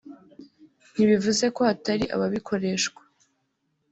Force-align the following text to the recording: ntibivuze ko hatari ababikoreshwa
ntibivuze 0.93 1.45
ko 1.55 1.61
hatari 1.69 2.05
ababikoreshwa 2.15 3.01